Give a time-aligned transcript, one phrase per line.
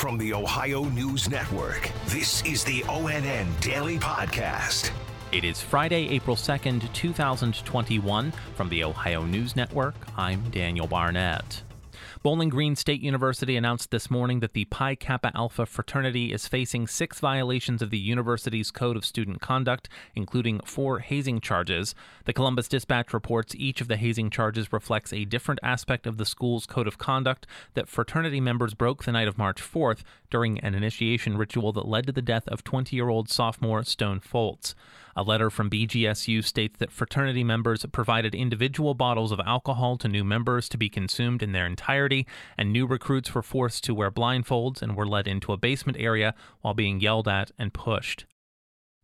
[0.00, 4.90] From the Ohio News Network, this is the ONN Daily Podcast.
[5.30, 8.32] It is Friday, April 2nd, 2021.
[8.56, 11.60] From the Ohio News Network, I'm Daniel Barnett.
[12.22, 16.86] Bowling Green State University announced this morning that the Pi Kappa Alpha fraternity is facing
[16.86, 21.94] six violations of the university's Code of Student Conduct, including four hazing charges.
[22.26, 26.26] The Columbus Dispatch reports each of the hazing charges reflects a different aspect of the
[26.26, 30.74] school's Code of Conduct that fraternity members broke the night of March 4th during an
[30.74, 34.74] initiation ritual that led to the death of 20 year old sophomore Stone Foltz.
[35.20, 40.24] A letter from BGSU states that fraternity members provided individual bottles of alcohol to new
[40.24, 44.80] members to be consumed in their entirety, and new recruits were forced to wear blindfolds
[44.80, 48.24] and were led into a basement area while being yelled at and pushed.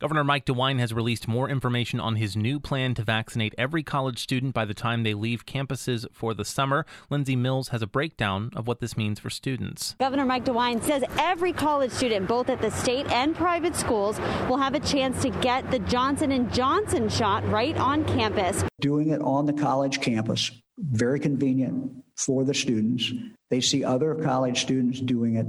[0.00, 4.18] Governor Mike DeWine has released more information on his new plan to vaccinate every college
[4.18, 6.84] student by the time they leave campuses for the summer.
[7.10, 9.94] Lindsay Mills has a breakdown of what this means for students.
[10.00, 14.56] Governor Mike DeWine says every college student, both at the state and private schools, will
[14.56, 18.64] have a chance to get the Johnson & Johnson shot right on campus.
[18.80, 23.12] Doing it on the college campus, very convenient for the students.
[23.50, 25.46] They see other college students doing it.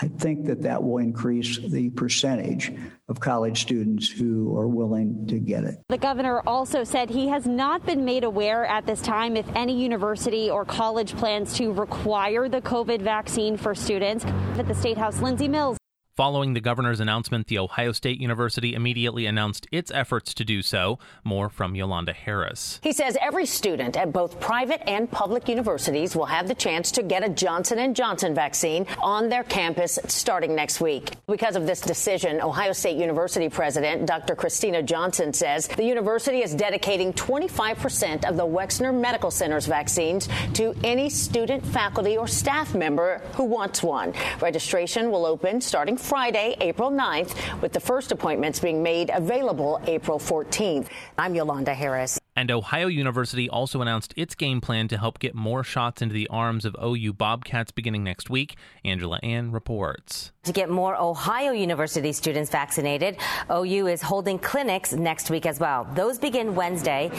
[0.00, 2.72] I think that that will increase the percentage
[3.08, 5.76] of college students who are willing to get it.
[5.88, 9.80] The governor also said he has not been made aware at this time if any
[9.80, 14.24] university or college plans to require the COVID vaccine for students.
[14.58, 15.78] At the State House, Lindsay Mills.
[16.16, 20.98] Following the governor's announcement, The Ohio State University immediately announced its efforts to do so.
[21.24, 22.80] More from Yolanda Harris.
[22.82, 27.02] He says every student at both private and public universities will have the chance to
[27.02, 31.12] get a Johnson & Johnson vaccine on their campus starting next week.
[31.28, 34.34] Because of this decision, Ohio State University President Dr.
[34.34, 40.74] Kristina Johnson says the university is dedicating 25% of the Wexner Medical Center's vaccines to
[40.82, 44.14] any student, faculty, or staff member who wants one.
[44.40, 50.20] Registration will open starting Friday, April 9th, with the first appointments being made available April
[50.20, 50.86] 14th.
[51.18, 52.20] I'm Yolanda Harris.
[52.36, 56.28] And Ohio University also announced its game plan to help get more shots into the
[56.28, 58.56] arms of OU Bobcats beginning next week.
[58.84, 60.32] Angela Ann reports.
[60.42, 63.16] To get more Ohio University students vaccinated,
[63.50, 65.88] OU is holding clinics next week as well.
[65.94, 67.10] Those begin Wednesday,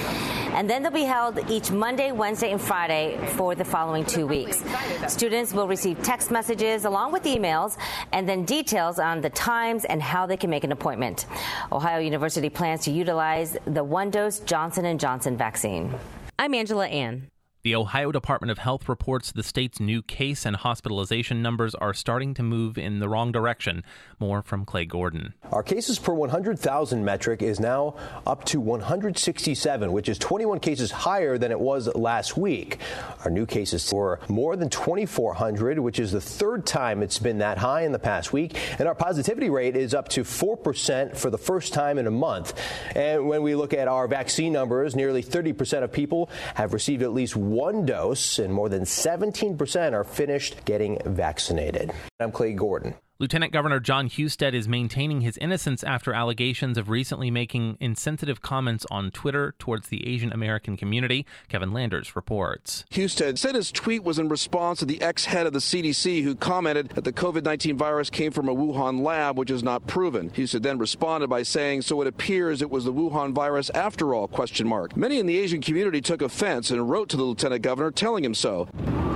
[0.54, 4.64] and then they'll be held each Monday, Wednesday, and Friday for the following two weeks.
[5.08, 7.76] Students will receive text messages along with emails
[8.14, 11.26] and then details on the times and how they can make an appointment.
[11.72, 15.94] Ohio University plans to utilize the one dose Johnson & Johnson Johnson vaccine.
[16.38, 17.30] I'm Angela Ann.
[17.68, 22.34] The Ohio Department of Health reports the state's new case and hospitalization numbers are starting
[22.36, 23.84] to move in the wrong direction.
[24.22, 25.34] More from Clay Gordon.
[25.52, 31.38] Our cases per 100,000 metric is now up to 167, which is 21 cases higher
[31.38, 32.78] than it was last week.
[33.26, 37.58] Our new cases were more than 2,400, which is the third time it's been that
[37.58, 38.58] high in the past week.
[38.80, 42.58] And our positivity rate is up to 4% for the first time in a month.
[42.96, 47.12] And when we look at our vaccine numbers, nearly 30% of people have received at
[47.12, 51.92] least one dose, and more than 17% are finished getting vaccinated.
[52.20, 52.94] I'm Clay Gordon.
[53.20, 58.86] Lieutenant Governor John Husted is maintaining his innocence after allegations of recently making insensitive comments
[58.92, 61.26] on Twitter towards the Asian American community.
[61.50, 62.86] Kevin Landers reports.
[62.92, 66.36] Husted said his tweet was in response to the ex head of the CDC who
[66.36, 70.30] commented that the COVID 19 virus came from a Wuhan lab, which is not proven.
[70.30, 74.28] Husted then responded by saying, So it appears it was the Wuhan virus after all?
[74.28, 74.96] Question mark.
[74.96, 78.36] Many in the Asian community took offense and wrote to the lieutenant governor telling him
[78.36, 78.70] so.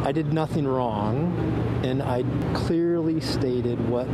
[0.03, 1.31] I did nothing wrong,
[1.84, 2.23] and I
[2.53, 4.07] clearly stated what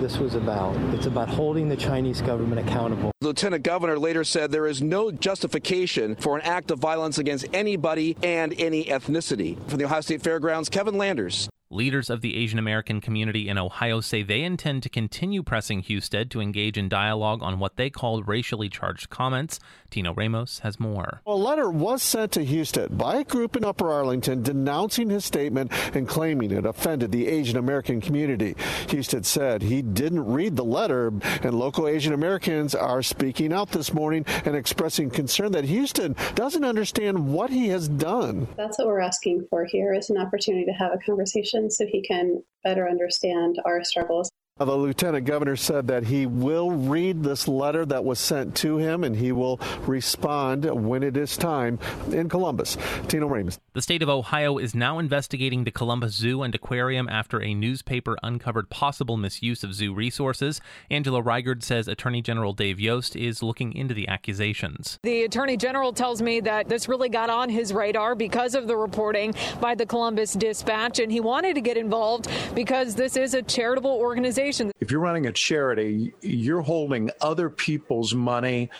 [0.00, 0.76] this was about.
[0.94, 3.12] It's about holding the Chinese government accountable.
[3.20, 7.46] The lieutenant governor later said there is no justification for an act of violence against
[7.54, 9.56] anybody and any ethnicity.
[9.68, 11.48] From the Ohio State Fairgrounds, Kevin Landers.
[11.70, 16.30] Leaders of the Asian American community in Ohio say they intend to continue pressing Husted
[16.30, 19.58] to engage in dialogue on what they call racially charged comments.
[19.90, 21.22] Tino Ramos has more.
[21.26, 25.72] A letter was sent to Husted by a group in Upper Arlington denouncing his statement
[25.92, 28.54] and claiming it offended the Asian American community.
[28.88, 31.08] Husted said he didn't read the letter,
[31.42, 36.64] and local Asian Americans are speaking out this morning and expressing concern that Husted doesn't
[36.64, 38.46] understand what he has done.
[38.56, 42.02] That's what we're asking for here is an opportunity to have a conversation so he
[42.02, 44.30] can better understand our struggles.
[44.58, 49.04] The lieutenant governor said that he will read this letter that was sent to him
[49.04, 51.78] and he will respond when it is time
[52.10, 52.78] in Columbus.
[53.06, 53.58] Tino Ramos.
[53.74, 58.16] The state of Ohio is now investigating the Columbus Zoo and Aquarium after a newspaper
[58.22, 60.62] uncovered possible misuse of zoo resources.
[60.90, 64.98] Angela Reigard says Attorney General Dave Yost is looking into the accusations.
[65.02, 68.76] The Attorney General tells me that this really got on his radar because of the
[68.78, 73.42] reporting by the Columbus Dispatch, and he wanted to get involved because this is a
[73.42, 74.45] charitable organization
[74.80, 78.70] if you're running a charity, you're holding other people's money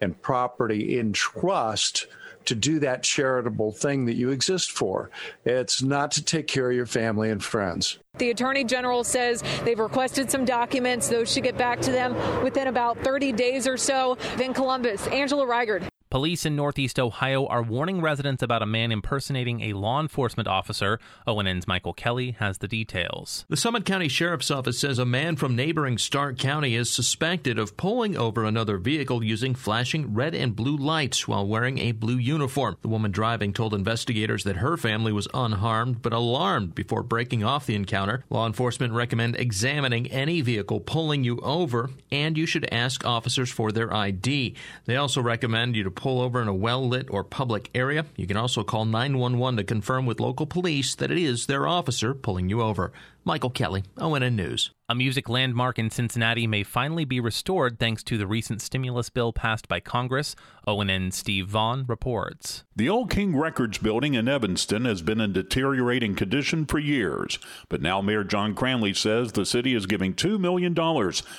[0.00, 2.06] and property in trust
[2.46, 5.10] to do that charitable thing that you exist for.
[5.44, 7.98] It's not to take care of your family and friends.
[8.16, 11.08] The Attorney General says they've requested some documents.
[11.08, 14.16] Those should get back to them within about 30 days or so.
[14.40, 15.86] In Columbus, Angela Reigard.
[16.10, 20.98] Police in Northeast Ohio are warning residents about a man impersonating a law enforcement officer.
[21.24, 23.44] ONN's Michael Kelly has the details.
[23.48, 27.76] The Summit County Sheriff's Office says a man from neighboring Stark County is suspected of
[27.76, 32.76] pulling over another vehicle using flashing red and blue lights while wearing a blue uniform.
[32.82, 37.66] The woman driving told investigators that her family was unharmed but alarmed before breaking off
[37.66, 38.24] the encounter.
[38.30, 43.70] Law enforcement recommend examining any vehicle pulling you over, and you should ask officers for
[43.70, 44.56] their ID.
[44.86, 48.06] They also recommend you to pull over in a well lit or public area.
[48.16, 52.14] You can also call 911 to confirm with local police that it is their officer
[52.14, 52.90] pulling you over.
[53.24, 54.70] Michael Kelly, ONN News.
[54.90, 59.32] A music landmark in Cincinnati may finally be restored thanks to the recent stimulus bill
[59.32, 60.34] passed by Congress.
[60.66, 62.64] ONN Steve Vaughn reports.
[62.74, 67.38] The Old King Records building in Evanston has been in deteriorating condition for years,
[67.68, 70.74] but now Mayor John Cranley says the city is giving $2 million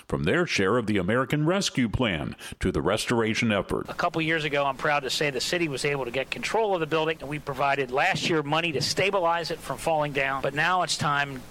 [0.07, 3.86] from their share of the American Rescue Plan to the restoration effort.
[3.89, 6.74] A couple years ago, I'm proud to say the city was able to get control
[6.74, 10.42] of the building, and we provided last year money to stabilize it from falling down,
[10.42, 11.42] but now it's time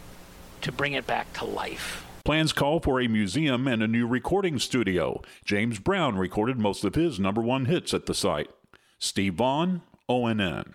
[0.63, 2.05] to bring it back to life.
[2.25, 5.23] Plans call for a museum and a new recording studio.
[5.45, 8.51] James Brown recorded most of his number one hits at the site.
[8.99, 10.75] Steve Vaughn, ONN.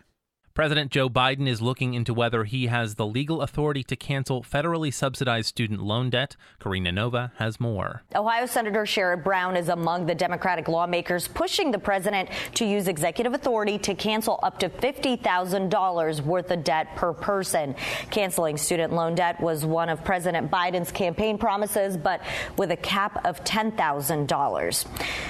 [0.55, 4.91] President Joe Biden is looking into whether he has the legal authority to cancel federally
[4.91, 6.37] subsidized student loan debt.
[6.61, 8.03] Karina Nova has more.
[8.15, 13.33] Ohio Senator Sherrod Brown is among the Democratic lawmakers pushing the president to use executive
[13.33, 17.75] authority to cancel up to $50,000 worth of debt per person.
[18.09, 22.21] Canceling student loan debt was one of President Biden's campaign promises, but
[22.55, 24.87] with a cap of $10,000.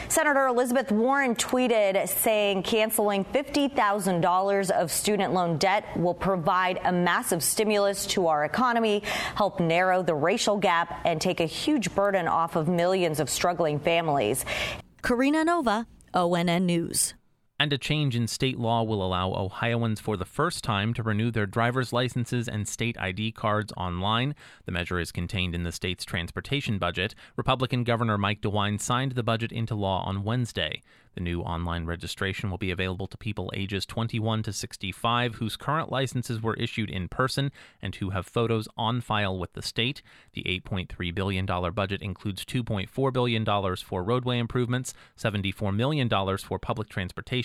[0.08, 6.92] Senator Elizabeth Warren tweeted saying canceling $50,000 of student student loan debt will provide a
[6.92, 9.02] massive stimulus to our economy,
[9.36, 13.80] help narrow the racial gap, and take a huge burden off of millions of struggling
[13.80, 14.44] families.
[15.02, 17.14] Karina Nova, ONN News.
[17.58, 21.32] And a change in state law will allow Ohioans for the first time to renew
[21.32, 24.36] their driver's licenses and state ID cards online.
[24.66, 27.16] The measure is contained in the state's transportation budget.
[27.38, 30.82] Republican Governor Mike DeWine signed the budget into law on Wednesday.
[31.16, 35.90] The new online registration will be available to people ages 21 to 65 whose current
[35.90, 40.02] licenses were issued in person and who have photos on file with the state.
[40.34, 43.46] The $8.3 billion budget includes $2.4 billion
[43.78, 47.45] for roadway improvements, $74 million for public transportation,